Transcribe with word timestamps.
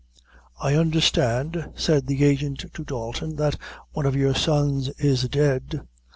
"I 0.59 0.73
understand," 0.73 1.73
said 1.75 2.07
the 2.07 2.23
agent 2.25 2.65
to 2.73 2.83
Dalton, 2.83 3.35
"that 3.35 3.55
one 3.91 4.07
of 4.07 4.15
your 4.15 4.33
sons 4.33 4.89
is 4.97 5.29
dead. 5.29 5.85